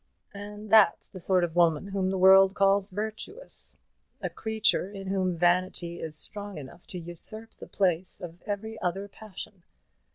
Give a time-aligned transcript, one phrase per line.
[0.33, 3.77] And that's the sort of woman whom the world calls virtuous,
[4.19, 9.07] a creature in whom vanity is strong enough to usurp the place of every other
[9.07, 9.61] passion.